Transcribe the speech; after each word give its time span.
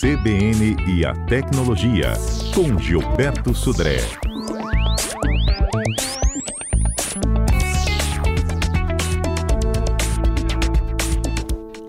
CBN 0.00 0.76
e 0.86 1.06
a 1.06 1.14
Tecnologia, 1.24 2.12
com 2.54 2.78
Gilberto 2.78 3.54
Sudré. 3.54 3.96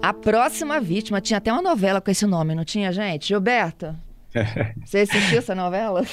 A 0.01 0.13
próxima 0.13 0.79
vítima 0.79 1.19
tinha 1.19 1.37
até 1.37 1.51
uma 1.51 1.61
novela 1.61 1.99
com 1.99 2.09
esse 2.09 2.25
nome, 2.25 2.55
não 2.55 2.63
tinha, 2.63 2.93
gente? 2.93 3.27
Gilberto? 3.27 3.93
Você 4.85 4.99
assistiu 4.99 5.39
essa 5.39 5.55
novela? 5.55 6.05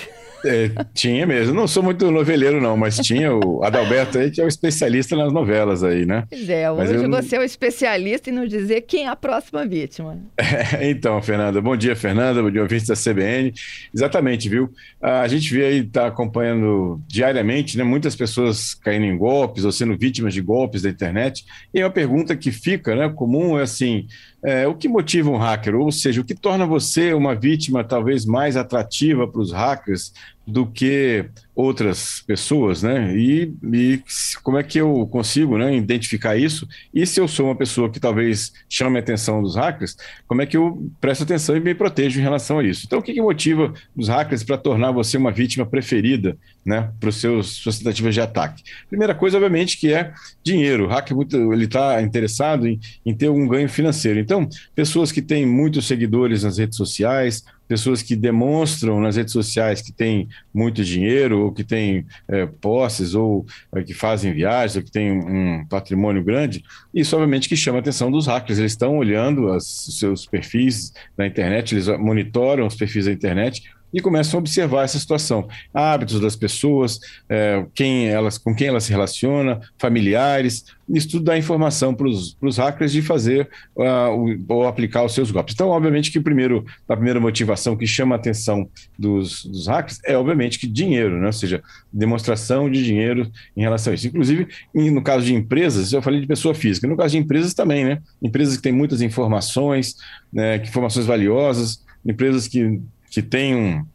É, 0.44 0.70
tinha 0.92 1.26
mesmo. 1.26 1.54
Não 1.54 1.66
sou 1.66 1.82
muito 1.82 2.10
noveleiro, 2.10 2.60
não, 2.60 2.76
mas 2.76 2.98
tinha 2.98 3.34
o 3.34 3.64
Adalberto 3.64 4.18
aí, 4.18 4.30
que 4.30 4.40
é 4.40 4.44
o 4.44 4.48
especialista 4.48 5.16
nas 5.16 5.32
novelas 5.32 5.82
aí, 5.82 6.04
né? 6.04 6.24
Pois 6.28 6.48
é, 6.48 6.70
hoje 6.70 6.94
eu... 6.94 7.10
você 7.10 7.36
é 7.36 7.40
o 7.40 7.42
especialista 7.42 8.30
em 8.30 8.32
nos 8.32 8.48
dizer 8.48 8.82
quem 8.82 9.04
é 9.04 9.08
a 9.08 9.16
próxima 9.16 9.66
vítima. 9.66 10.18
É, 10.36 10.88
então, 10.88 11.20
Fernanda. 11.22 11.60
Bom 11.60 11.76
dia, 11.76 11.96
Fernanda. 11.96 12.42
Bom 12.42 12.50
dia, 12.50 12.62
ouvintes 12.62 12.86
da 12.86 12.94
CBN. 12.94 13.52
Exatamente, 13.94 14.48
viu? 14.48 14.70
A 15.00 15.26
gente 15.28 15.52
vê 15.52 15.64
aí, 15.64 15.78
está 15.78 16.06
acompanhando 16.06 17.00
diariamente, 17.08 17.78
né? 17.78 17.84
Muitas 17.84 18.14
pessoas 18.14 18.74
caindo 18.74 19.06
em 19.06 19.16
golpes 19.16 19.64
ou 19.64 19.72
sendo 19.72 19.96
vítimas 19.96 20.34
de 20.34 20.40
golpes 20.40 20.82
da 20.82 20.90
internet. 20.90 21.44
E 21.72 21.82
uma 21.82 21.90
pergunta 21.90 22.36
que 22.36 22.52
fica, 22.52 22.94
né, 22.94 23.08
comum 23.08 23.58
é 23.58 23.62
assim: 23.62 24.06
é, 24.44 24.66
o 24.66 24.74
que 24.74 24.88
motiva 24.88 25.30
um 25.30 25.38
hacker? 25.38 25.74
Ou 25.74 25.90
seja, 25.90 26.20
o 26.20 26.24
que 26.24 26.34
torna 26.34 26.66
você 26.66 27.14
uma 27.14 27.34
vítima 27.34 27.82
talvez 27.82 28.26
mais 28.26 28.56
atrativa 28.56 29.26
para 29.26 29.40
os 29.40 29.52
hackers 29.52 30.12
do 30.46 30.66
que 30.66 31.26
outras 31.54 32.22
pessoas, 32.26 32.82
né? 32.82 33.16
E, 33.16 33.54
e, 33.72 34.02
como 34.42 34.58
é 34.58 34.62
que 34.62 34.78
eu 34.78 35.06
consigo 35.06 35.56
né, 35.56 35.74
identificar 35.74 36.36
isso? 36.36 36.68
E 36.92 37.06
se 37.06 37.20
eu 37.20 37.28
sou 37.28 37.46
uma 37.46 37.54
pessoa 37.54 37.90
que 37.90 38.00
talvez 38.00 38.52
chame 38.68 38.96
a 38.96 39.00
atenção 39.00 39.40
dos 39.40 39.54
hackers, 39.54 39.96
como 40.26 40.42
é 40.42 40.46
que 40.46 40.56
eu 40.56 40.90
presto 41.00 41.22
atenção 41.22 41.56
e 41.56 41.60
me 41.60 41.74
protejo 41.74 42.18
em 42.18 42.22
relação 42.22 42.58
a 42.58 42.64
isso? 42.64 42.84
Então, 42.86 42.98
o 42.98 43.02
que, 43.02 43.14
que 43.14 43.22
motiva 43.22 43.72
os 43.96 44.08
hackers 44.08 44.42
para 44.42 44.58
tornar 44.58 44.90
você 44.90 45.16
uma 45.16 45.30
vítima 45.30 45.64
preferida 45.64 46.36
né, 46.64 46.90
para 46.98 47.08
os 47.08 47.20
seus 47.20 47.48
suas 47.56 47.78
tentativas 47.78 48.14
de 48.14 48.20
ataque? 48.20 48.64
Primeira 48.88 49.14
coisa, 49.14 49.36
obviamente, 49.36 49.78
que 49.78 49.92
é 49.92 50.12
dinheiro. 50.42 50.86
O 50.86 50.88
hacker 50.88 51.16
ele 51.52 51.64
está 51.64 52.02
interessado 52.02 52.66
em, 52.66 52.80
em 53.06 53.14
ter 53.14 53.28
um 53.28 53.46
ganho 53.46 53.68
financeiro. 53.68 54.18
Então, 54.18 54.48
pessoas 54.74 55.12
que 55.12 55.22
têm 55.22 55.46
muitos 55.46 55.86
seguidores 55.86 56.42
nas 56.42 56.58
redes 56.58 56.76
sociais, 56.76 57.44
pessoas 57.66 58.02
que 58.02 58.14
demonstram 58.14 59.00
nas 59.00 59.16
redes 59.16 59.32
sociais 59.32 59.80
que 59.80 59.92
têm 59.92 60.28
muito 60.52 60.84
dinheiro, 60.84 61.40
ou 61.40 61.52
que 61.52 61.64
têm 61.64 62.06
é, 62.28 62.46
posses, 62.46 63.14
ou 63.14 63.46
é, 63.74 63.82
que 63.82 63.94
fazem 63.94 64.32
viagens, 64.32 64.76
ou 64.76 64.82
que 64.82 64.90
têm 64.90 65.12
um 65.12 65.66
patrimônio 65.66 66.22
grande, 66.22 66.62
isso 66.92 67.16
obviamente 67.16 67.48
que 67.48 67.56
chama 67.56 67.78
a 67.78 67.80
atenção 67.80 68.10
dos 68.10 68.26
hackers. 68.26 68.58
Eles 68.58 68.72
estão 68.72 68.96
olhando 68.98 69.46
os 69.46 69.98
seus 69.98 70.26
perfis 70.26 70.92
na 71.16 71.26
internet, 71.26 71.74
eles 71.74 71.88
monitoram 71.98 72.66
os 72.66 72.74
perfis 72.74 73.06
da 73.06 73.12
internet 73.12 73.62
e 73.94 74.00
começam 74.00 74.36
a 74.36 74.40
observar 74.40 74.82
essa 74.82 74.98
situação, 74.98 75.48
hábitos 75.72 76.18
das 76.18 76.34
pessoas, 76.34 76.98
é, 77.28 77.64
quem 77.72 78.08
elas, 78.08 78.36
com 78.36 78.52
quem 78.52 78.66
elas 78.66 78.82
se 78.84 78.90
relacionam, 78.90 79.60
familiares, 79.78 80.64
isso 80.88 81.08
tudo 81.08 81.24
dá 81.24 81.38
informação 81.38 81.94
para 81.94 82.06
os 82.08 82.58
hackers 82.58 82.92
de 82.92 83.00
fazer 83.00 83.48
uh, 83.76 84.44
ou 84.48 84.66
aplicar 84.66 85.04
os 85.04 85.14
seus 85.14 85.30
golpes. 85.30 85.54
Então, 85.54 85.68
obviamente 85.68 86.10
que 86.10 86.20
primeiro, 86.20 86.64
a 86.88 86.94
primeira 86.94 87.20
motivação 87.20 87.76
que 87.76 87.86
chama 87.86 88.14
a 88.14 88.18
atenção 88.18 88.68
dos, 88.98 89.44
dos 89.44 89.66
hackers 89.66 90.00
é, 90.04 90.16
obviamente, 90.16 90.58
que 90.58 90.66
dinheiro, 90.66 91.18
né? 91.18 91.26
ou 91.26 91.32
seja, 91.32 91.62
demonstração 91.92 92.70
de 92.70 92.84
dinheiro 92.84 93.30
em 93.56 93.62
relação 93.62 93.92
a 93.92 93.94
isso. 93.94 94.08
Inclusive, 94.08 94.48
no 94.74 95.02
caso 95.02 95.24
de 95.24 95.34
empresas, 95.34 95.92
eu 95.92 96.02
falei 96.02 96.20
de 96.20 96.26
pessoa 96.26 96.54
física, 96.54 96.86
no 96.86 96.96
caso 96.96 97.12
de 97.12 97.18
empresas 97.18 97.54
também, 97.54 97.84
né? 97.84 98.02
Empresas 98.20 98.56
que 98.56 98.62
têm 98.62 98.72
muitas 98.72 99.00
informações, 99.00 99.94
né, 100.32 100.56
informações 100.56 101.06
valiosas, 101.06 101.82
empresas 102.04 102.46
que 102.46 102.80
que 103.14 103.22
tem 103.22 103.54
um, 103.54 103.86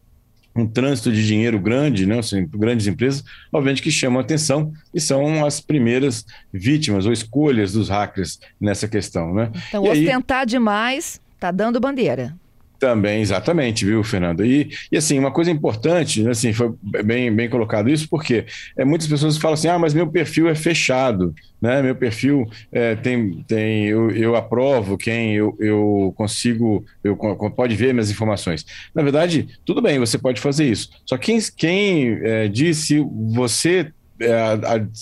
um 0.55 0.65
trânsito 0.65 1.11
de 1.11 1.25
dinheiro 1.25 1.59
grande, 1.59 2.05
né, 2.05 2.19
assim, 2.19 2.47
grandes 2.47 2.87
empresas, 2.87 3.23
obviamente 3.51 3.81
que 3.81 3.91
chamam 3.91 4.19
atenção 4.19 4.73
e 4.93 4.99
são 4.99 5.45
as 5.45 5.59
primeiras 5.59 6.25
vítimas 6.51 7.05
ou 7.05 7.11
escolhas 7.11 7.73
dos 7.73 7.89
hackers 7.89 8.39
nessa 8.59 8.87
questão. 8.87 9.33
Né? 9.33 9.51
Então, 9.67 9.85
e 9.85 9.89
ostentar 9.89 10.41
aí... 10.41 10.45
demais 10.45 11.21
está 11.35 11.51
dando 11.51 11.79
bandeira. 11.79 12.35
Também, 12.79 13.21
exatamente, 13.21 13.83
viu, 13.85 14.01
Fernando? 14.03 14.45
E, 14.45 14.69
e 14.89 14.97
assim, 14.97 15.19
uma 15.19 15.31
coisa 15.31 15.51
importante, 15.51 16.23
né, 16.23 16.31
assim, 16.31 16.53
foi 16.53 16.73
bem, 17.03 17.33
bem 17.33 17.49
colocado 17.49 17.89
isso, 17.89 18.07
porque 18.09 18.45
é, 18.77 18.85
muitas 18.85 19.05
pessoas 19.05 19.37
falam 19.37 19.55
assim, 19.55 19.67
ah, 19.67 19.77
mas 19.77 19.93
meu 19.93 20.07
perfil 20.07 20.47
é 20.47 20.55
fechado, 20.55 21.35
né? 21.61 21.81
Meu 21.81 21.93
perfil 21.93 22.49
é, 22.71 22.95
tem, 22.95 23.43
tem 23.43 23.85
eu, 23.87 24.09
eu, 24.11 24.35
aprovo 24.35 24.97
quem 24.97 25.35
eu, 25.35 25.57
eu 25.59 26.13
consigo, 26.15 26.85
eu 27.03 27.17
pode 27.17 27.75
ver 27.75 27.93
minhas 27.93 28.09
informações. 28.09 28.65
Na 28.95 29.03
verdade, 29.03 29.49
tudo 29.65 29.81
bem, 29.81 29.99
você 29.99 30.17
pode 30.17 30.39
fazer 30.39 30.65
isso. 30.65 30.89
Só 31.05 31.17
quem, 31.17 31.37
quem 31.57 32.19
é, 32.23 32.47
disse 32.47 33.05
você 33.33 33.91
é, 34.21 34.33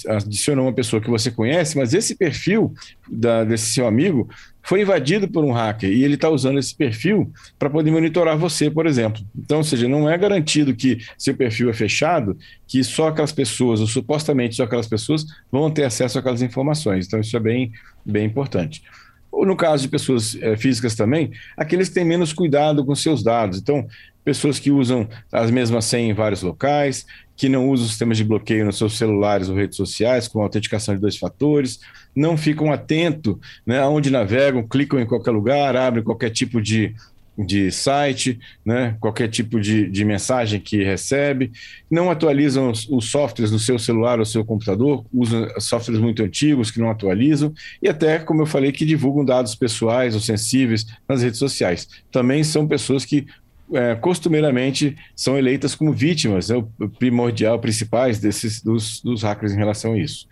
adiciona 0.10 0.62
uma 0.62 0.74
pessoa 0.74 1.02
que 1.02 1.10
você 1.10 1.32
conhece, 1.32 1.78
mas 1.78 1.94
esse 1.94 2.16
perfil 2.16 2.74
da, 3.10 3.44
desse 3.44 3.74
seu 3.74 3.88
amigo 3.88 4.30
foi 4.68 4.82
invadido 4.82 5.30
por 5.30 5.46
um 5.46 5.52
hacker 5.52 5.90
e 5.90 6.04
ele 6.04 6.16
está 6.16 6.30
usando 6.30 6.60
esse 6.60 6.76
perfil 6.76 7.32
para 7.58 7.70
poder 7.70 7.90
monitorar 7.90 8.38
você, 8.38 8.70
por 8.70 8.86
exemplo. 8.86 9.24
Então, 9.34 9.60
ou 9.60 9.64
seja, 9.64 9.88
não 9.88 10.10
é 10.10 10.18
garantido 10.18 10.76
que 10.76 10.98
seu 11.18 11.34
perfil 11.34 11.70
é 11.70 11.74
fechado, 11.74 12.38
que 12.68 12.84
só 12.84 13.08
aquelas 13.08 13.32
pessoas, 13.32 13.80
ou 13.80 13.88
supostamente 13.88 14.56
só 14.56 14.64
aquelas 14.64 14.88
pessoas, 14.88 15.26
vão 15.50 15.72
ter 15.72 15.86
acesso 15.86 16.20
àquelas 16.20 16.42
informações. 16.42 17.08
Então, 17.08 17.22
isso 17.22 17.36
é 17.38 17.40
bem, 17.40 17.72
bem 18.06 18.26
importante. 18.26 18.84
Ou 19.32 19.46
no 19.46 19.56
caso 19.56 19.84
de 19.84 19.90
pessoas 19.90 20.38
é, 20.42 20.58
físicas 20.58 20.96
também, 20.96 21.32
aqueles 21.56 21.88
que 21.88 21.96
têm 21.96 22.06
menos 22.06 22.34
cuidado 22.34 22.86
com 22.86 22.94
seus 22.94 23.24
dados. 23.24 23.60
Então, 23.60 23.88
pessoas 24.28 24.60
que 24.60 24.70
usam 24.70 25.08
as 25.32 25.50
mesmas 25.50 25.86
senhas 25.86 26.12
em 26.12 26.14
vários 26.14 26.42
locais, 26.42 27.06
que 27.38 27.48
não 27.48 27.70
usam 27.70 27.88
sistemas 27.88 28.18
de 28.18 28.24
bloqueio 28.24 28.66
nos 28.66 28.80
seus 28.80 28.98
celulares 28.98 29.48
ou 29.48 29.56
redes 29.56 29.78
sociais, 29.78 30.28
com 30.28 30.42
autenticação 30.42 30.96
de 30.96 31.00
dois 31.00 31.16
fatores, 31.16 31.80
não 32.16 32.36
ficam 32.36 32.74
atentos 32.74 33.38
né, 33.64 33.80
aonde 33.80 34.10
navegam, 34.10 34.68
clicam 34.68 35.00
em 35.00 35.06
qualquer 35.06 35.30
lugar, 35.30 35.76
abrem 35.76 36.04
qualquer 36.04 36.32
tipo 36.32 36.60
de, 36.60 36.96
de 37.38 37.72
site, 37.72 38.40
né, 38.66 38.98
qualquer 39.00 39.28
tipo 39.28 39.62
de, 39.62 39.88
de 39.88 40.04
mensagem 40.04 40.60
que 40.60 40.84
recebe, 40.84 41.52
não 41.92 42.10
atualizam 42.10 42.72
os, 42.72 42.90
os, 42.90 43.06
softwares 43.06 43.52
no 43.52 43.60
seu 43.60 43.78
celular 43.78 44.18
ou 44.18 44.26
seu 44.26 44.44
computador, 44.44 45.06
usam 45.14 45.48
softwares 45.60 46.02
muito 46.02 46.24
antigos 46.24 46.72
que 46.72 46.80
não 46.80 46.90
atualizam, 46.90 47.54
e 47.80 47.88
até, 47.88 48.18
como 48.18 48.42
eu 48.42 48.48
falei, 48.48 48.72
que 48.72 48.84
divulgam 48.84 49.24
dados 49.24 49.54
pessoais 49.54 50.16
ou 50.16 50.20
sensíveis 50.20 50.88
nas 51.08 51.22
redes 51.22 51.38
sociais. 51.38 51.88
Também 52.12 52.44
são 52.44 52.68
pessoas 52.68 53.06
que 53.06 53.28
é, 53.74 53.96
costumeiramente 53.96 54.96
são 55.16 55.38
eleitas 55.38 55.76
como 55.76 55.92
vítimas, 55.92 56.50
é 56.50 56.56
o 56.58 56.64
primordial, 56.98 57.60
principais 57.60 58.20
desses 58.20 58.62
dos, 58.62 59.02
dos 59.02 59.24
hackers 59.24 59.54
em 59.54 59.58
relação 59.58 59.94
a 59.94 59.98
isso. 59.98 60.28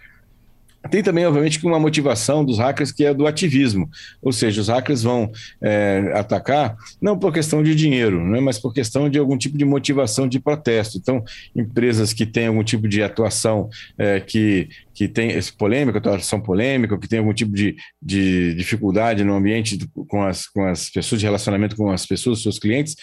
Tem 0.89 1.01
também, 1.01 1.25
obviamente, 1.25 1.63
uma 1.65 1.79
motivação 1.79 2.45
dos 2.45 2.59
hackers 2.59 2.91
que 2.91 3.05
é 3.05 3.13
do 3.13 3.25
ativismo, 3.25 3.89
ou 4.21 4.31
seja, 4.31 4.61
os 4.61 4.67
hackers 4.67 5.03
vão 5.03 5.31
é, 5.61 6.11
atacar 6.13 6.75
não 7.01 7.17
por 7.17 7.33
questão 7.33 7.63
de 7.63 7.73
dinheiro, 7.73 8.23
né, 8.23 8.39
mas 8.39 8.59
por 8.59 8.73
questão 8.73 9.09
de 9.09 9.17
algum 9.17 9.37
tipo 9.37 9.57
de 9.57 9.65
motivação 9.65 10.27
de 10.27 10.39
protesto. 10.39 10.97
Então, 10.97 11.23
empresas 11.55 12.13
que 12.13 12.25
têm 12.25 12.47
algum 12.47 12.63
tipo 12.63 12.87
de 12.87 13.01
atuação 13.01 13.69
é, 13.97 14.19
que, 14.19 14.69
que 14.93 15.07
tem 15.07 15.31
esse 15.31 15.51
polêmica, 15.51 15.97
atuação 15.97 16.39
polêmica, 16.39 16.97
que 16.99 17.07
tem 17.07 17.19
algum 17.19 17.33
tipo 17.33 17.53
de, 17.53 17.75
de 18.01 18.53
dificuldade 18.53 19.23
no 19.23 19.33
ambiente 19.33 19.79
com 20.07 20.23
as, 20.23 20.45
com 20.47 20.65
as 20.65 20.89
pessoas, 20.89 21.19
de 21.19 21.25
relacionamento 21.25 21.75
com 21.75 21.89
as 21.89 22.05
pessoas, 22.05 22.43
seus 22.43 22.59
clientes, 22.59 22.95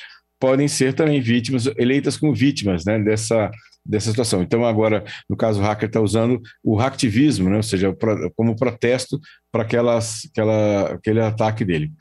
podem 0.42 0.66
ser 0.66 0.92
também 0.92 1.20
vítimas, 1.20 1.68
eleitas 1.78 2.16
como 2.16 2.34
vítimas 2.34 2.84
né, 2.84 2.98
dessa, 2.98 3.48
dessa 3.86 4.10
situação. 4.10 4.42
Então, 4.42 4.64
agora, 4.64 5.04
no 5.30 5.36
caso, 5.36 5.60
o 5.60 5.62
hacker 5.62 5.88
está 5.88 6.00
usando 6.00 6.42
o 6.64 6.74
hacktivismo, 6.74 7.48
né, 7.48 7.58
ou 7.58 7.62
seja, 7.62 7.96
como 8.34 8.56
protesto 8.56 9.20
para 9.52 9.62
aquelas, 9.62 10.28
aquela, 10.32 10.94
aquele 10.94 11.20
ataque 11.20 11.64
dele. 11.64 11.92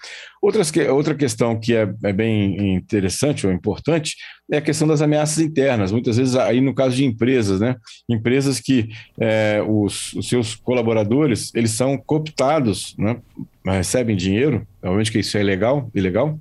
Outras, 0.42 0.72
outra 0.90 1.14
questão 1.14 1.60
que 1.60 1.76
é, 1.76 1.88
é, 2.04 2.12
bem 2.12 2.74
interessante 2.74 3.46
ou 3.46 3.54
importante 3.54 4.16
é 4.52 4.58
a 4.58 4.62
questão 4.62 4.88
das 4.88 5.04
ameaças 5.04 5.38
internas. 5.38 5.92
Muitas 5.92 6.18
vezes, 6.18 6.36
aí 6.36 6.62
no 6.62 6.74
caso 6.74 6.96
de 6.96 7.06
empresas, 7.06 7.60
né, 7.60 7.76
empresas 8.10 8.60
que 8.60 8.90
é, 9.20 9.64
os, 9.68 10.14
os 10.14 10.28
seus 10.28 10.56
colaboradores 10.56 11.52
eles 11.54 11.70
são 11.70 11.96
cooptados, 11.96 12.96
né, 12.98 13.22
recebem 13.64 14.16
dinheiro, 14.16 14.68
obviamente 14.82 15.12
que 15.12 15.20
isso 15.20 15.38
é 15.38 15.42
ilegal, 15.42 15.92
ilegal, 15.94 16.40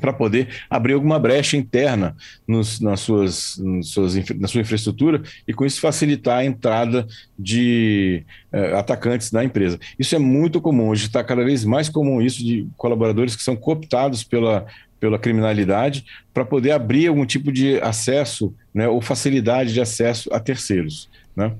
para 0.00 0.12
poder 0.12 0.48
abrir 0.68 0.94
alguma 0.94 1.18
brecha 1.18 1.56
interna 1.56 2.16
nos, 2.46 2.80
nas 2.80 3.00
suas, 3.00 3.58
nas 3.58 3.88
suas, 3.88 4.14
na 4.38 4.48
sua 4.48 4.60
infraestrutura 4.60 5.22
e 5.46 5.52
com 5.52 5.64
isso 5.64 5.80
facilitar 5.80 6.38
a 6.38 6.44
entrada 6.44 7.06
de 7.38 8.24
eh, 8.52 8.76
atacantes 8.76 9.30
na 9.30 9.44
empresa. 9.44 9.78
Isso 9.98 10.14
é 10.14 10.18
muito 10.18 10.60
comum, 10.60 10.88
hoje 10.88 11.06
está 11.06 11.22
cada 11.22 11.44
vez 11.44 11.64
mais 11.64 11.88
comum 11.88 12.20
isso 12.20 12.44
de 12.44 12.66
colaboradores 12.76 13.36
que 13.36 13.42
são 13.42 13.54
cooptados 13.54 14.24
pela, 14.24 14.66
pela 14.98 15.18
criminalidade 15.18 16.04
para 16.32 16.44
poder 16.44 16.72
abrir 16.72 17.06
algum 17.06 17.24
tipo 17.24 17.52
de 17.52 17.80
acesso 17.80 18.54
né, 18.74 18.88
ou 18.88 19.00
facilidade 19.00 19.72
de 19.72 19.80
acesso 19.80 20.28
a 20.32 20.40
terceiros. 20.40 21.08
Né? 21.36 21.52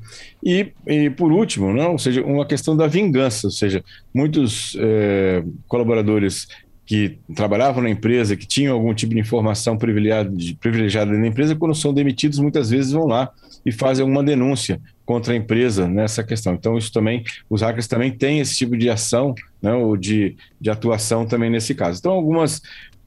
E, 0.43 0.73
e, 0.87 1.11
por 1.11 1.33
último, 1.33 1.73
não, 1.73 1.93
ou 1.93 1.99
seja, 1.99 2.23
uma 2.23 2.47
questão 2.47 2.77
da 2.77 2.87
vingança, 2.87 3.49
ou 3.49 3.51
seja, 3.51 3.83
muitos 4.15 4.77
eh, 4.79 5.43
colaboradores 5.67 6.47
que 6.87 7.19
trabalhavam 7.35 7.83
na 7.83 7.91
empresa, 7.91 8.37
que 8.37 8.47
tinham 8.47 8.75
algum 8.75 8.93
tipo 8.93 9.15
de 9.15 9.21
informação 9.21 9.77
privilegiada, 9.79 11.13
na 11.13 11.27
empresa, 11.27 11.57
quando 11.57 11.75
são 11.75 11.95
demitidos, 11.95 12.39
muitas 12.39 12.71
vezes 12.71 12.93
vão 12.93 13.07
lá 13.07 13.31
e 13.65 13.73
fazem 13.73 14.05
uma 14.05 14.23
denúncia 14.23 14.81
contra 15.07 15.33
a 15.33 15.37
empresa 15.37 15.89
nessa 15.89 16.23
questão. 16.23 16.55
Então, 16.55 16.77
isso 16.77 16.93
também, 16.93 17.25
os 17.49 17.63
hackers 17.63 17.87
também 17.87 18.11
têm 18.11 18.41
esse 18.41 18.57
tipo 18.57 18.77
de 18.77 18.91
ação, 18.91 19.35
né, 19.63 19.73
ou 19.73 19.97
de, 19.97 20.37
de 20.61 20.71
atuação 20.71 21.27
também 21.27 21.51
nesse 21.51 21.75
caso. 21.75 21.99
Então, 21.99 22.13
algumas 22.13 22.61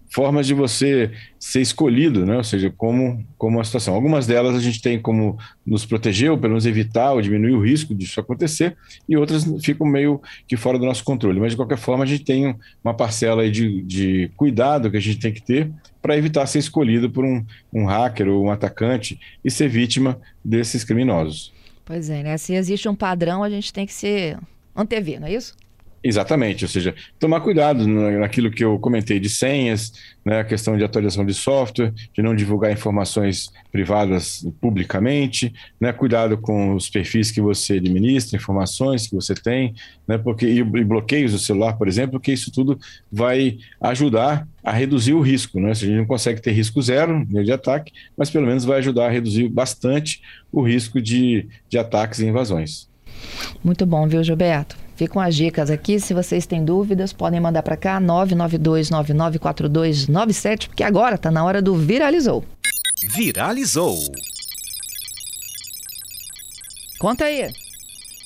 formas 0.10 0.48
de 0.48 0.54
você 0.54 1.12
ser 1.40 1.62
escolhido, 1.62 2.26
né? 2.26 2.38
ou 2.38 2.44
seja, 2.44 2.74
como, 2.76 3.26
como 3.38 3.58
uma 3.58 3.64
situação. 3.64 3.94
Algumas 3.94 4.26
delas 4.26 4.56
a 4.56 4.60
gente 4.60 4.82
tem 4.82 5.00
como 5.00 5.38
nos 5.66 5.86
proteger, 5.86 6.32
ou 6.32 6.38
pelo 6.38 6.52
menos 6.54 6.66
evitar 6.66 7.14
ou 7.14 7.22
diminuir 7.22 7.54
o 7.54 7.62
risco 7.62 7.94
disso 7.94 8.20
acontecer, 8.20 8.76
e 9.08 9.16
outras 9.18 9.46
ficam 9.64 9.86
meio 9.86 10.22
que 10.48 10.58
fora 10.58 10.80
do 10.80 10.86
nosso 10.86 11.04
controle. 11.04 11.40
Mas, 11.40 11.52
de 11.52 11.58
qualquer 11.58 11.78
forma, 11.78 12.04
a 12.04 12.08
gente 12.08 12.24
tem 12.24 12.56
uma 12.84 12.94
parcela 12.94 13.50
de, 13.50 13.82
de 13.84 14.32
cuidado 14.36 14.90
que 14.90 14.98
a 14.98 15.02
gente 15.02 15.20
tem 15.20 15.34
que 15.34 15.42
ter 15.42 15.72
para 16.02 16.18
evitar 16.18 16.46
ser 16.46 16.60
escolhido 16.60 17.10
por 17.10 17.26
um, 17.26 17.44
um 17.74 17.86
hacker 17.86 18.30
ou 18.30 18.46
um 18.46 18.52
atacante 18.52 19.20
e 19.44 19.52
ser 19.52 19.68
vítima 19.68 20.20
desses 20.44 20.84
criminosos. 20.84 21.54
Pois 21.84 22.10
é, 22.10 22.24
né? 22.24 22.38
Se 22.38 22.54
existe 22.54 22.88
um 22.88 22.96
padrão, 22.96 23.44
a 23.44 23.50
gente 23.50 23.72
tem 23.72 23.86
que 23.86 23.94
se 23.94 24.38
antever, 24.76 25.20
não 25.20 25.28
é 25.28 25.34
isso? 25.34 25.56
Exatamente, 26.04 26.64
ou 26.64 26.70
seja, 26.70 26.94
tomar 27.20 27.42
cuidado 27.42 27.88
naquilo 27.88 28.52
que 28.52 28.64
eu 28.64 28.78
comentei 28.80 29.20
de 29.20 29.30
senhas, 29.30 29.92
né, 30.24 30.42
a 30.42 30.44
questão 30.44 30.78
de 30.78 30.84
atualização 30.84 31.26
de 31.26 31.34
software, 31.34 31.92
de 32.14 32.22
não 32.22 32.36
divulgar 32.36 32.72
informações 32.72 33.52
privadas 33.72 34.48
publicamente, 34.62 35.54
né, 35.82 35.92
cuidado 35.92 36.38
com 36.38 36.76
os 36.76 36.90
perfis 36.90 37.32
que 37.32 37.42
você 37.42 37.74
administra, 37.74 38.38
informações 38.38 39.08
que 39.08 39.16
você 39.16 39.34
tem, 39.34 39.74
né, 40.08 40.18
porque 40.18 40.46
e, 40.46 40.64
bloqueios 40.64 41.32
do 41.32 41.40
celular, 41.40 41.74
por 41.74 41.88
exemplo, 41.88 42.12
porque 42.12 42.32
isso 42.32 42.52
tudo 42.52 42.80
vai 43.12 43.58
ajudar 43.82 44.48
a 44.64 44.72
reduzir 44.72 45.14
o 45.14 45.22
risco, 45.22 45.60
né? 45.60 45.74
Se 45.74 45.86
a 45.86 45.88
gente 45.88 45.98
não 45.98 46.06
consegue 46.06 46.42
ter 46.42 46.52
risco 46.52 46.82
zero 46.82 47.26
de 47.26 47.52
ataque, 47.52 47.94
mas 48.18 48.30
pelo 48.30 48.46
menos 48.46 48.66
vai 48.66 48.80
ajudar 48.80 49.08
a 49.08 49.10
reduzir 49.10 49.48
bastante 49.48 50.22
o 50.52 50.62
risco 50.62 51.02
de, 51.02 51.48
de 51.70 51.78
ataques 51.78 52.20
e 52.20 52.26
invasões. 52.26 52.90
Muito 53.64 53.86
bom, 53.86 54.08
viu, 54.08 54.24
Gilberto? 54.24 54.87
Ficam 54.98 55.22
as 55.22 55.36
dicas 55.36 55.70
aqui. 55.70 56.00
Se 56.00 56.12
vocês 56.12 56.48
têm 56.48 56.66
dúvidas, 56.66 57.14
podem 57.14 57.40
mandar 57.40 57.62
para 57.62 57.78
cá 57.78 58.02
992994297, 58.02 60.70
porque 60.70 60.84
agora 60.84 61.14
está 61.16 61.30
na 61.30 61.46
hora 61.46 61.62
do 61.62 61.76
viralizou. 61.76 62.44
Viralizou. 63.16 63.96
Conta 66.98 67.26
aí. 67.26 67.54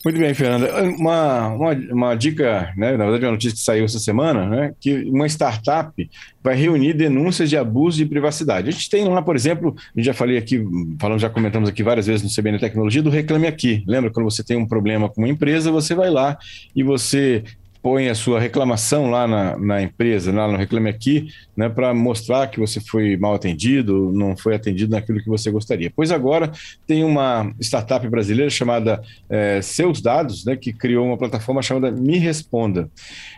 Muito 0.04 0.20
bem, 0.20 0.34
Fernanda. 0.34 0.84
Uma, 0.84 1.48
uma, 1.50 1.72
uma, 1.92 2.16
dica, 2.16 2.74
né, 2.76 2.98
na 2.98 3.04
verdade, 3.04 3.26
uma 3.26 3.32
notícia 3.34 3.56
que 3.56 3.64
saiu 3.64 3.86
essa 3.86 4.00
semana, 4.00 4.48
né, 4.48 4.74
que 4.80 5.04
uma 5.04 5.28
startup 5.28 6.10
vai 6.44 6.56
reunir 6.56 6.94
denúncias 6.94 7.50
de 7.50 7.56
abuso 7.56 7.98
de 7.98 8.06
privacidade. 8.08 8.70
A 8.70 8.72
gente 8.72 8.90
tem 8.90 9.08
lá, 9.08 9.22
por 9.22 9.36
exemplo, 9.36 9.76
a 9.78 10.00
gente 10.00 10.06
já 10.06 10.14
falei 10.14 10.38
aqui, 10.38 10.64
falamos, 11.00 11.22
já 11.22 11.30
comentamos 11.30 11.70
aqui 11.70 11.84
várias 11.84 12.08
vezes 12.08 12.24
no 12.24 12.30
CBN 12.30 12.58
Tecnologia, 12.58 13.04
do 13.04 13.12
Reclame 13.12 13.46
Aqui. 13.46 13.84
Lembra 13.86 14.10
quando 14.10 14.30
você 14.30 14.44
tem 14.44 14.58
um 14.58 14.68
problema 14.68 15.08
com 15.08 15.22
uma 15.22 15.30
empresa, 15.30 15.72
você 15.72 15.94
vai 15.94 16.10
lá 16.10 16.36
e 16.76 16.82
você 16.82 17.44
põe 17.82 18.10
a 18.10 18.16
sua 18.16 18.40
reclamação 18.40 19.10
lá 19.10 19.28
na, 19.28 19.58
na 19.58 19.82
empresa, 19.82 20.32
lá 20.32 20.48
no 20.48 20.58
Reclame 20.58 20.90
Aqui, 20.90 21.28
né, 21.58 21.68
para 21.68 21.94
mostrar 21.94 22.48
que 22.48 22.60
você 22.60 22.80
foi 22.80 23.18
mal 23.18 23.34
atendido, 23.34 24.12
não 24.14 24.38
foi 24.38 24.56
atendido 24.56 24.92
naquilo 24.92 25.20
que 25.20 25.30
você 25.30 25.50
gostaria. 25.50 25.92
Pois 25.96 26.12
agora 26.12 26.52
tem 26.86 27.04
uma 27.04 27.54
startup 27.60 28.08
brasileira 28.08 28.50
chamada 28.50 29.02
é, 29.30 29.62
Seus 29.62 30.02
Dados, 30.02 30.46
né, 30.46 30.56
que 30.56 30.72
criou 30.72 31.08
uma 31.08 31.18
plataforma 31.18 31.62
chamada 31.62 31.92
Me 31.92 32.18
Responda. 32.18 32.90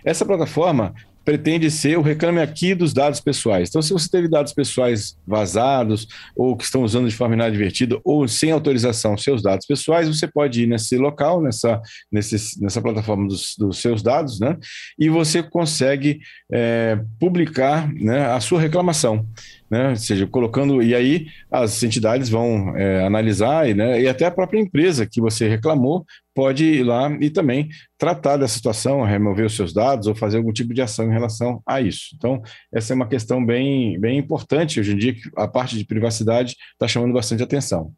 Essa 0.04 0.26
plataforma 0.26 0.94
pretende 1.24 1.72
ser 1.72 1.98
o 1.98 2.02
reclame 2.02 2.42
aqui 2.42 2.76
dos 2.76 2.94
dados 2.94 3.20
pessoais. 3.20 3.70
Então, 3.70 3.82
se 3.82 3.94
você 3.94 4.10
teve 4.10 4.28
dados 4.28 4.54
pessoais 4.54 5.18
vazados, 5.26 6.08
ou 6.36 6.56
que 6.56 6.64
estão 6.64 6.84
usando 6.84 7.08
de 7.08 7.16
forma 7.16 7.36
inadvertida, 7.36 8.00
ou 8.04 8.28
sem 8.28 8.52
autorização 8.52 9.18
seus 9.18 9.42
dados 9.42 9.66
pessoais, 9.66 10.08
você 10.08 10.28
pode 10.28 10.64
ir 10.64 10.68
nesse 10.68 10.98
local, 10.98 11.42
nessa, 11.42 11.82
nesse, 12.12 12.62
nessa 12.62 12.82
plataforma 12.82 13.28
dos, 13.28 13.56
dos 13.58 13.78
seus 13.80 14.02
dados, 14.02 14.40
né? 14.40 14.58
E 15.00 15.10
você 15.10 15.42
consegue 15.42 16.20
é, 16.52 17.00
publicar 17.20 17.92
né, 17.94 18.28
a 18.28 18.40
sua 18.40 18.60
reclamação 18.60 19.26
né? 19.74 19.90
Ou 19.90 19.96
seja, 19.96 20.28
colocando. 20.28 20.84
E 20.84 20.94
aí 20.94 21.26
as 21.52 21.82
entidades 21.82 22.30
vão 22.30 22.78
é, 22.78 23.04
analisar, 23.04 23.68
e, 23.68 23.74
né, 23.74 24.02
e 24.02 24.08
até 24.08 24.26
a 24.26 24.32
própria 24.32 24.60
empresa 24.60 25.08
que 25.08 25.20
você 25.20 25.50
reclamou 25.50 26.06
pode 26.34 26.66
ir 26.66 26.84
lá 26.84 27.10
e 27.20 27.30
também 27.30 27.70
tratar 27.98 28.38
dessa 28.38 28.56
situação, 28.56 29.04
remover 29.04 29.46
os 29.46 29.56
seus 29.56 29.74
dados 29.74 30.08
ou 30.08 30.16
fazer 30.16 30.38
algum 30.38 30.52
tipo 30.52 30.74
de 30.74 30.82
ação 30.82 31.06
em 31.06 31.14
relação 31.14 31.62
a 31.66 31.80
isso. 31.80 32.16
Então, 32.16 32.42
essa 32.74 32.94
é 32.94 32.96
uma 32.96 33.08
questão 33.08 33.44
bem, 33.46 34.00
bem 34.00 34.18
importante 34.18 34.80
hoje 34.80 34.94
em 34.94 34.98
dia, 34.98 35.14
que 35.14 35.22
a 35.38 35.48
parte 35.48 35.78
de 35.78 35.86
privacidade 35.86 36.56
está 36.74 36.88
chamando 36.88 37.14
bastante 37.14 37.44
atenção. 37.44 37.94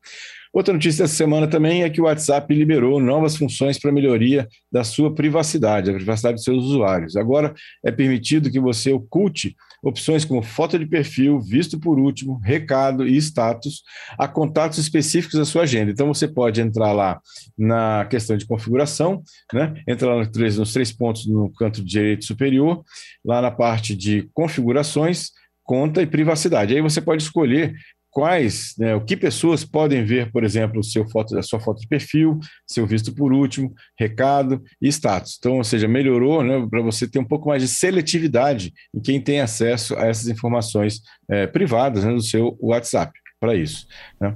Outra 0.55 0.73
notícia 0.73 1.03
dessa 1.03 1.15
semana 1.15 1.47
também 1.47 1.83
é 1.83 1.89
que 1.89 1.99
o 1.99 2.05
WhatsApp 2.05 2.55
liberou 2.55 2.97
novas 2.97 3.35
funções 3.35 3.77
para 3.77 3.91
melhoria 3.91 4.47
da 4.71 4.85
sua 4.85 5.13
privacidade, 5.13 5.89
a 5.89 5.93
privacidade 5.93 6.35
dos 6.35 6.45
seus 6.45 6.63
usuários. 6.63 7.17
Agora 7.17 7.53
é 7.83 7.91
permitido 7.91 8.49
que 8.49 8.57
você 8.57 8.93
oculte 8.93 9.53
opções 9.83 10.23
como 10.23 10.41
foto 10.41 10.79
de 10.79 10.85
perfil, 10.85 11.41
visto 11.41 11.77
por 11.77 11.99
último, 11.99 12.39
recado 12.41 13.05
e 13.05 13.17
status 13.17 13.83
a 14.17 14.29
contatos 14.29 14.77
específicos 14.77 15.37
da 15.37 15.43
sua 15.43 15.63
agenda. 15.63 15.91
Então 15.91 16.07
você 16.07 16.25
pode 16.25 16.61
entrar 16.61 16.93
lá 16.93 17.19
na 17.57 18.05
questão 18.09 18.24
de 18.25 18.45
configuração, 18.45 19.21
né? 19.53 19.73
Entra 19.87 20.07
lá 20.07 20.17
nos 20.19 20.29
três, 20.29 20.57
nos 20.57 20.73
três 20.73 20.91
pontos 20.91 21.27
no 21.27 21.51
canto 21.53 21.83
direito 21.83 22.25
superior, 22.25 22.83
lá 23.23 23.41
na 23.41 23.51
parte 23.51 23.95
de 23.95 24.29
configurações, 24.33 25.31
conta 25.63 26.01
e 26.01 26.07
privacidade. 26.07 26.75
Aí 26.75 26.81
você 26.81 27.01
pode 27.01 27.23
escolher 27.23 27.75
quais, 28.15 28.73
né, 28.77 28.95
o 28.95 29.01
que 29.01 29.17
pessoas 29.17 29.65
podem 29.65 30.05
ver, 30.05 30.31
por 30.31 30.45
exemplo, 30.45 30.81
seu 30.81 31.05
foto, 31.09 31.37
a 31.37 31.43
sua 31.43 31.59
foto 31.59 31.81
de 31.81 31.87
perfil, 31.87 32.39
seu 32.65 32.87
visto 32.87 33.13
por 33.13 33.33
último, 33.33 33.73
recado 33.99 34.63
e 34.81 34.87
status. 34.87 35.35
Então, 35.37 35.57
ou 35.57 35.65
seja, 35.65 35.85
melhorou 35.85 36.41
né, 36.41 36.65
para 36.69 36.81
você 36.81 37.09
ter 37.09 37.19
um 37.19 37.25
pouco 37.25 37.49
mais 37.49 37.61
de 37.61 37.67
seletividade 37.67 38.73
em 38.95 39.01
quem 39.01 39.19
tem 39.19 39.41
acesso 39.41 39.97
a 39.97 40.05
essas 40.05 40.29
informações 40.29 41.01
é, 41.29 41.45
privadas 41.45 42.05
né, 42.05 42.13
do 42.13 42.21
seu 42.21 42.57
WhatsApp 42.61 43.11
para 43.37 43.53
isso. 43.53 43.85
Né? 44.19 44.33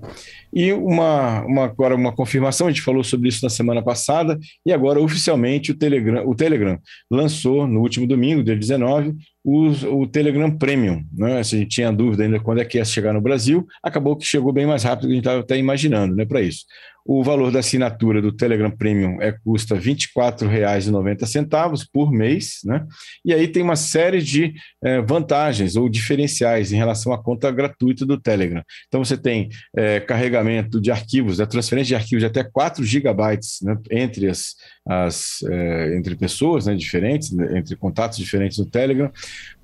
E 0.54 0.74
uma, 0.74 1.46
uma, 1.46 1.66
agora 1.66 1.96
uma 1.96 2.12
confirmação, 2.12 2.68
a 2.68 2.72
gente 2.72 2.82
falou 2.82 3.04
sobre 3.04 3.30
isso 3.30 3.44
na 3.44 3.50
semana 3.50 3.84
passada, 3.84 4.38
e 4.66 4.74
agora 4.74 5.00
oficialmente 5.00 5.72
o 5.72 5.78
Telegram, 5.78 6.28
o 6.28 6.36
Telegram 6.36 6.80
lançou 7.10 7.68
no 7.68 7.82
último 7.82 8.08
domingo, 8.08 8.44
dia 8.44 8.56
19, 8.56 9.16
o, 9.44 9.68
o 10.02 10.08
Telegram 10.08 10.56
Premium. 10.56 11.04
Né? 11.14 11.44
Se 11.44 11.56
a 11.56 11.60
gente 11.60 11.70
tinha 11.70 11.92
dúvida 11.92 12.24
ainda 12.24 12.40
quando 12.40 12.62
é 12.62 12.66
que 12.66 12.78
ia 12.78 12.86
chegar 12.86 13.14
no 13.14 13.22
Brasil, 13.22 13.66
acabou 13.84 14.16
que 14.16 14.26
chegou 14.26 14.52
bem 14.52 14.66
mais 14.66 14.84
rápido 14.84 15.04
do 15.04 15.08
que 15.08 15.14
a 15.14 15.16
gente 15.16 15.26
estava 15.26 15.42
até 15.42 15.58
imaginando 15.58 16.16
né, 16.16 16.26
para 16.26 16.42
isso. 16.42 16.66
O 17.06 17.24
valor 17.24 17.52
da 17.52 17.60
assinatura 17.60 18.22
do 18.22 18.32
Telegram 18.32 18.70
Premium 18.70 19.20
é, 19.20 19.32
custa 19.32 19.74
R$ 19.74 19.82
24,90 19.82 21.86
por 21.92 22.12
mês, 22.12 22.60
né? 22.64 22.86
E 23.26 23.34
aí 23.34 23.48
tem 23.48 23.64
uma 23.64 23.76
série 23.76 24.22
de 24.22 24.54
é, 24.84 25.02
vantagens 25.02 25.76
ou 25.76 25.90
diferenciais 25.90 26.72
em 26.72 26.78
relação 26.78 27.12
à 27.12 27.18
conta 27.18 27.50
gratuita 27.50 28.06
do 28.06 28.20
Telegram. 28.20 28.62
Então 28.88 29.04
você 29.04 29.18
tem 29.18 29.50
é, 29.76 30.00
carregamento 30.00 30.39
de 30.80 30.92
arquivos, 30.92 31.40
né, 31.40 31.46
transferência 31.46 31.90
de 31.90 31.96
arquivos 31.96 32.22
de 32.22 32.26
até 32.26 32.44
4 32.44 32.84
gigabytes 32.84 33.60
né, 33.62 33.78
entre 33.92 34.28
as, 34.28 34.56
as 34.88 35.44
é, 35.50 35.98
entre 35.98 36.16
pessoas 36.16 36.66
né, 36.66 36.76
diferentes, 36.76 37.32
né, 37.32 37.58
entre 37.58 37.76
contatos 37.76 38.18
diferentes 38.18 38.58
no 38.58 38.66
Telegram, 38.66 39.12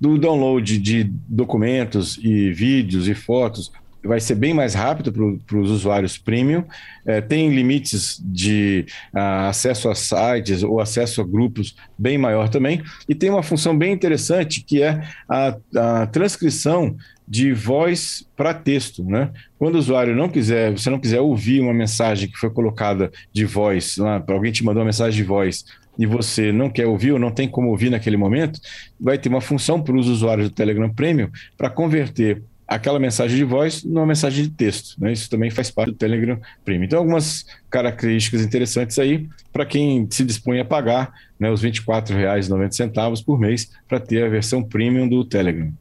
do 0.00 0.18
download 0.18 0.78
de 0.78 1.04
documentos 1.28 2.18
e 2.22 2.52
vídeos 2.52 3.08
e 3.08 3.14
fotos 3.14 3.70
vai 4.06 4.20
ser 4.20 4.34
bem 4.34 4.54
mais 4.54 4.74
rápido 4.74 5.12
para 5.46 5.58
os 5.58 5.70
usuários 5.70 6.16
premium, 6.16 6.64
é, 7.04 7.20
tem 7.20 7.54
limites 7.54 8.20
de 8.24 8.86
uh, 9.14 9.48
acesso 9.48 9.88
a 9.88 9.94
sites 9.94 10.62
ou 10.62 10.80
acesso 10.80 11.20
a 11.20 11.24
grupos 11.24 11.76
bem 11.98 12.16
maior 12.16 12.48
também, 12.48 12.82
e 13.08 13.14
tem 13.14 13.30
uma 13.30 13.42
função 13.42 13.76
bem 13.76 13.92
interessante 13.92 14.62
que 14.62 14.82
é 14.82 15.02
a, 15.28 15.56
a 15.76 16.06
transcrição 16.06 16.96
de 17.28 17.52
voz 17.52 18.24
para 18.36 18.54
texto, 18.54 19.04
né? 19.04 19.30
Quando 19.58 19.74
o 19.74 19.78
usuário 19.78 20.14
não 20.14 20.28
quiser, 20.28 20.70
você 20.70 20.88
não 20.88 21.00
quiser 21.00 21.20
ouvir 21.20 21.60
uma 21.60 21.74
mensagem 21.74 22.30
que 22.30 22.38
foi 22.38 22.50
colocada 22.50 23.10
de 23.32 23.44
voz, 23.44 23.96
alguém 24.28 24.52
te 24.52 24.64
mandou 24.64 24.80
uma 24.80 24.86
mensagem 24.86 25.16
de 25.16 25.24
voz 25.24 25.64
e 25.98 26.06
você 26.06 26.52
não 26.52 26.70
quer 26.70 26.86
ouvir 26.86 27.12
ou 27.12 27.18
não 27.18 27.30
tem 27.30 27.48
como 27.48 27.70
ouvir 27.70 27.90
naquele 27.90 28.16
momento, 28.16 28.60
vai 29.00 29.18
ter 29.18 29.28
uma 29.28 29.40
função 29.40 29.82
para 29.82 29.96
os 29.96 30.08
usuários 30.08 30.48
do 30.48 30.54
Telegram 30.54 30.92
Premium 30.92 31.30
para 31.56 31.70
converter 31.70 32.42
aquela 32.66 32.98
mensagem 32.98 33.36
de 33.36 33.44
voz 33.44 33.84
numa 33.84 34.06
mensagem 34.06 34.44
de 34.44 34.50
texto. 34.50 35.00
Né? 35.00 35.12
Isso 35.12 35.30
também 35.30 35.50
faz 35.50 35.70
parte 35.70 35.90
do 35.90 35.96
Telegram 35.96 36.38
Premium. 36.64 36.84
Então, 36.84 36.98
algumas 36.98 37.46
características 37.70 38.42
interessantes 38.42 38.98
aí 38.98 39.28
para 39.52 39.64
quem 39.64 40.06
se 40.10 40.24
dispõe 40.24 40.60
a 40.60 40.64
pagar 40.64 41.12
né, 41.38 41.50
os 41.50 41.62
R$ 41.62 41.70
24,90 41.70 43.24
por 43.24 43.38
mês 43.38 43.70
para 43.88 44.00
ter 44.00 44.24
a 44.24 44.28
versão 44.28 44.62
premium 44.62 45.08
do 45.08 45.24
Telegram. 45.24 45.72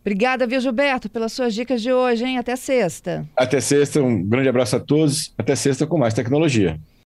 Obrigada, 0.00 0.46
viu, 0.46 0.60
Gilberto, 0.60 1.10
pelas 1.10 1.32
suas 1.32 1.54
dicas 1.54 1.82
de 1.82 1.92
hoje, 1.92 2.24
hein? 2.24 2.38
Até 2.38 2.56
sexta. 2.56 3.26
Até 3.36 3.60
sexta, 3.60 4.02
um 4.02 4.22
grande 4.22 4.48
abraço 4.48 4.76
a 4.76 4.80
todos. 4.80 5.34
Até 5.36 5.54
sexta 5.54 5.86
com 5.86 5.98
mais 5.98 6.14
tecnologia. 6.14 6.78